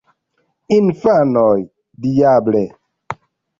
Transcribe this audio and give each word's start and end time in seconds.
Infanoj: 0.77 1.61
"Diable!" 2.07 2.65